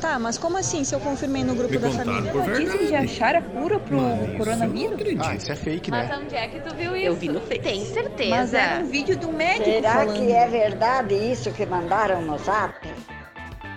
Tá, 0.00 0.16
mas 0.18 0.38
como 0.38 0.56
assim 0.56 0.84
se 0.84 0.94
eu 0.94 1.00
confirmei 1.00 1.42
no 1.42 1.54
grupo 1.56 1.72
Me 1.72 1.78
da 1.78 1.90
família? 1.90 2.30
por 2.30 2.42
verdade. 2.42 2.64
Notícias 2.66 2.88
de 2.88 2.94
achar 2.94 3.34
a 3.34 3.42
cura 3.42 3.80
pro 3.80 4.00
Mas 4.00 4.36
coronavírus? 4.36 4.92
acredito. 4.94 5.24
Ah, 5.26 5.34
isso 5.34 5.50
é 5.52 5.56
fake, 5.56 5.90
Mas 5.90 6.08
né? 6.08 6.18
onde 6.22 6.34
é 6.36 6.46
que 6.48 6.60
tu 6.60 6.74
viu 6.76 6.96
isso? 6.96 7.06
Eu 7.06 7.16
vi 7.16 7.28
no 7.28 7.40
Face. 7.40 7.58
Tem 7.60 7.84
certeza. 7.84 8.30
Mas 8.30 8.54
era 8.54 8.84
um 8.84 8.86
vídeo 8.88 9.18
do 9.18 9.32
médico 9.32 9.64
Será 9.64 9.92
falando. 9.94 10.14
que 10.16 10.32
é 10.32 10.46
verdade 10.46 11.14
isso 11.14 11.50
que 11.50 11.66
mandaram 11.66 12.22
no 12.22 12.38
zap? 12.38 12.74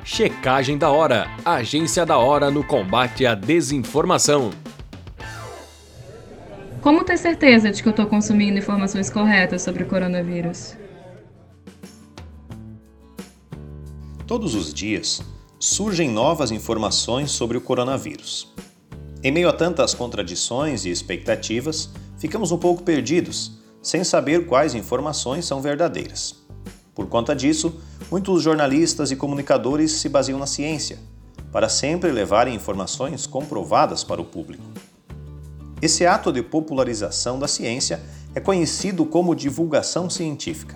Checagem 0.03 0.77
da 0.77 0.91
Hora, 0.91 1.27
agência 1.43 2.05
da 2.05 2.17
hora 2.17 2.51
no 2.51 2.63
combate 2.63 3.25
à 3.25 3.33
desinformação. 3.33 4.51
Como 6.81 7.03
ter 7.03 7.17
certeza 7.17 7.71
de 7.71 7.81
que 7.81 7.87
eu 7.89 7.91
estou 7.91 8.05
consumindo 8.07 8.57
informações 8.59 9.09
corretas 9.09 9.61
sobre 9.63 9.83
o 9.83 9.85
coronavírus? 9.87 10.75
Todos 14.27 14.55
os 14.55 14.73
dias 14.73 15.21
surgem 15.61 16.09
novas 16.09 16.49
informações 16.49 17.29
sobre 17.29 17.55
o 17.55 17.61
coronavírus. 17.61 18.51
Em 19.23 19.31
meio 19.31 19.47
a 19.47 19.53
tantas 19.53 19.93
contradições 19.93 20.85
e 20.85 20.89
expectativas, 20.89 21.91
ficamos 22.17 22.51
um 22.51 22.57
pouco 22.57 22.81
perdidos, 22.81 23.59
sem 23.79 24.03
saber 24.03 24.47
quais 24.47 24.73
informações 24.73 25.45
são 25.45 25.61
verdadeiras. 25.61 26.35
Por 26.95 27.05
conta 27.07 27.35
disso, 27.35 27.79
muitos 28.09 28.41
jornalistas 28.41 29.11
e 29.11 29.15
comunicadores 29.15 29.91
se 29.91 30.09
baseiam 30.09 30.39
na 30.39 30.47
ciência, 30.47 30.97
para 31.51 31.69
sempre 31.69 32.11
levarem 32.11 32.55
informações 32.55 33.27
comprovadas 33.27 34.03
para 34.03 34.19
o 34.19 34.25
público. 34.25 34.63
Esse 35.79 36.07
ato 36.07 36.33
de 36.33 36.41
popularização 36.41 37.37
da 37.37 37.47
ciência 37.47 38.01
é 38.33 38.39
conhecido 38.39 39.05
como 39.05 39.35
divulgação 39.35 40.09
científica. 40.09 40.75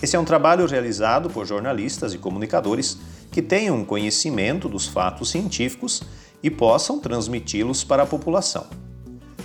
Esse 0.00 0.14
é 0.14 0.18
um 0.18 0.24
trabalho 0.24 0.64
realizado 0.66 1.28
por 1.28 1.44
jornalistas 1.44 2.14
e 2.14 2.18
comunicadores 2.18 2.98
que 3.30 3.42
tenham 3.42 3.84
conhecimento 3.84 4.68
dos 4.68 4.86
fatos 4.86 5.30
científicos 5.30 6.02
e 6.42 6.50
possam 6.50 7.00
transmiti-los 7.00 7.84
para 7.84 8.04
a 8.04 8.06
população. 8.06 8.66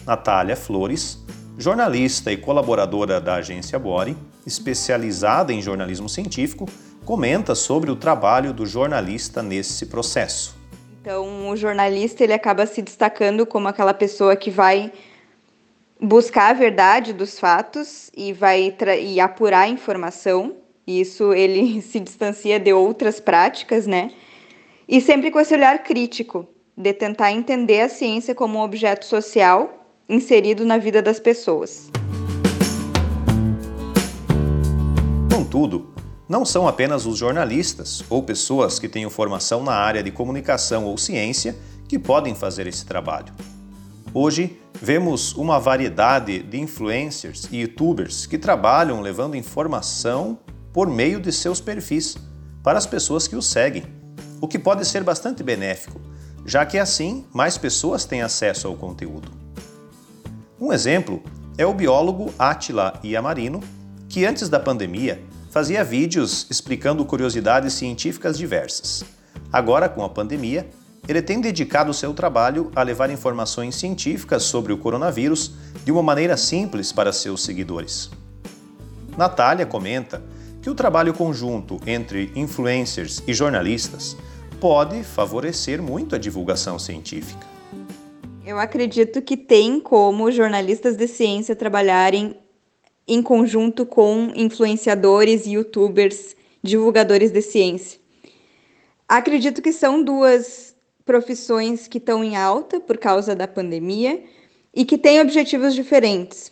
Natália 0.05 0.55
Flores, 0.55 1.19
jornalista 1.57 2.31
e 2.31 2.37
colaboradora 2.37 3.21
da 3.21 3.35
agência 3.35 3.77
Bore, 3.77 4.17
especializada 4.45 5.53
em 5.53 5.61
jornalismo 5.61 6.09
científico, 6.09 6.67
comenta 7.05 7.55
sobre 7.55 7.91
o 7.91 7.95
trabalho 7.95 8.53
do 8.53 8.65
jornalista 8.65 9.41
nesse 9.41 9.85
processo. 9.87 10.55
Então, 11.01 11.49
o 11.49 11.55
jornalista 11.55 12.23
ele 12.23 12.33
acaba 12.33 12.65
se 12.65 12.81
destacando 12.81 13.45
como 13.45 13.67
aquela 13.67 13.93
pessoa 13.93 14.35
que 14.35 14.51
vai 14.51 14.91
buscar 15.99 16.51
a 16.51 16.53
verdade 16.53 17.13
dos 17.13 17.39
fatos 17.39 18.11
e 18.15 18.33
vai 18.33 18.75
e 19.01 19.19
apurar 19.19 19.61
a 19.61 19.67
informação. 19.67 20.55
Isso 20.85 21.33
ele 21.33 21.81
se 21.83 21.99
distancia 21.99 22.59
de 22.59 22.73
outras 22.73 23.19
práticas, 23.19 23.85
né? 23.87 24.11
E 24.87 24.99
sempre 24.99 25.31
com 25.31 25.39
esse 25.39 25.53
olhar 25.53 25.83
crítico 25.83 26.47
de 26.75 26.93
tentar 26.93 27.31
entender 27.31 27.81
a 27.81 27.89
ciência 27.89 28.33
como 28.33 28.57
um 28.57 28.61
objeto 28.61 29.05
social 29.05 29.85
inserido 30.09 30.65
na 30.65 30.77
vida 30.77 31.01
das 31.01 31.19
pessoas. 31.19 31.89
Contudo, 35.31 35.93
não 36.27 36.45
são 36.45 36.67
apenas 36.67 37.05
os 37.05 37.17
jornalistas 37.17 38.03
ou 38.09 38.23
pessoas 38.23 38.79
que 38.79 38.89
tenham 38.89 39.09
formação 39.09 39.63
na 39.63 39.73
área 39.73 40.01
de 40.01 40.11
comunicação 40.11 40.85
ou 40.85 40.97
ciência 40.97 41.55
que 41.87 41.99
podem 41.99 42.33
fazer 42.33 42.67
esse 42.67 42.85
trabalho. 42.85 43.33
Hoje, 44.13 44.57
vemos 44.73 45.33
uma 45.35 45.59
variedade 45.59 46.39
de 46.41 46.59
influencers 46.59 47.47
e 47.51 47.61
youtubers 47.61 48.25
que 48.25 48.37
trabalham 48.37 49.01
levando 49.01 49.35
informação 49.35 50.39
por 50.73 50.89
meio 50.89 51.19
de 51.19 51.31
seus 51.31 51.59
perfis 51.59 52.17
para 52.63 52.77
as 52.77 52.85
pessoas 52.85 53.27
que 53.27 53.35
os 53.35 53.47
seguem, 53.47 53.83
o 54.39 54.47
que 54.47 54.59
pode 54.59 54.85
ser 54.85 55.03
bastante 55.03 55.43
benéfico, 55.43 55.99
já 56.45 56.65
que 56.65 56.77
assim 56.77 57.25
mais 57.33 57.57
pessoas 57.57 58.05
têm 58.05 58.21
acesso 58.21 58.67
ao 58.67 58.75
conteúdo. 58.75 59.31
Um 60.59 60.71
exemplo 60.71 61.21
é 61.57 61.65
o 61.65 61.73
biólogo 61.73 62.33
Átila 62.37 62.99
Iamarino, 63.03 63.61
que 64.07 64.25
antes 64.25 64.49
da 64.49 64.59
pandemia 64.59 65.21
fazia 65.49 65.83
vídeos 65.83 66.47
explicando 66.49 67.03
curiosidades 67.03 67.73
científicas 67.73 68.37
diversas. 68.37 69.03
Agora, 69.51 69.89
com 69.89 70.03
a 70.03 70.09
pandemia, 70.09 70.69
ele 71.07 71.21
tem 71.21 71.41
dedicado 71.41 71.93
seu 71.93 72.13
trabalho 72.13 72.71
a 72.75 72.83
levar 72.83 73.09
informações 73.09 73.75
científicas 73.75 74.43
sobre 74.43 74.71
o 74.71 74.77
coronavírus 74.77 75.53
de 75.83 75.91
uma 75.91 76.01
maneira 76.01 76.37
simples 76.37 76.91
para 76.91 77.11
seus 77.11 77.43
seguidores. 77.43 78.09
Natália 79.17 79.65
comenta 79.65 80.23
que 80.61 80.69
o 80.69 80.75
trabalho 80.75 81.13
conjunto 81.13 81.79
entre 81.87 82.31
influencers 82.35 83.23
e 83.27 83.33
jornalistas 83.33 84.15
pode 84.59 85.03
favorecer 85.03 85.81
muito 85.81 86.15
a 86.15 86.19
divulgação 86.19 86.77
científica. 86.77 87.47
Eu 88.45 88.59
acredito 88.59 89.21
que 89.21 89.35
tem 89.35 89.79
como 89.79 90.31
jornalistas 90.31 90.95
de 90.95 91.07
ciência 91.07 91.55
trabalharem 91.55 92.37
em 93.07 93.23
conjunto 93.23 93.85
com 93.85 94.31
influenciadores 94.35 95.47
youtubers, 95.47 96.35
divulgadores 96.61 97.31
de 97.31 97.41
ciência. 97.41 97.99
Acredito 99.07 99.61
que 99.61 99.73
são 99.73 100.03
duas 100.03 100.75
profissões 101.03 101.87
que 101.87 101.97
estão 101.97 102.23
em 102.23 102.35
alta 102.35 102.79
por 102.79 102.97
causa 102.97 103.35
da 103.35 103.47
pandemia 103.47 104.23
e 104.73 104.85
que 104.85 104.97
têm 104.97 105.19
objetivos 105.19 105.73
diferentes. 105.73 106.51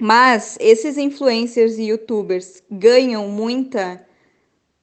Mas 0.00 0.56
esses 0.60 0.96
influencers 0.96 1.76
e 1.76 1.88
youtubers 1.88 2.62
ganham 2.70 3.28
muita 3.28 4.06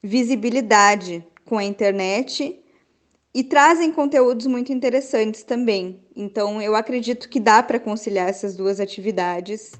visibilidade 0.02 1.26
com 1.44 1.56
a 1.56 1.64
internet 1.64 2.60
e 3.34 3.42
trazem 3.42 3.90
conteúdos 3.92 4.46
muito 4.46 4.72
interessantes 4.72 5.42
também. 5.42 6.00
Então, 6.14 6.60
eu 6.60 6.76
acredito 6.76 7.28
que 7.28 7.40
dá 7.40 7.62
para 7.62 7.80
conciliar 7.80 8.28
essas 8.28 8.54
duas 8.54 8.78
atividades. 8.78 9.72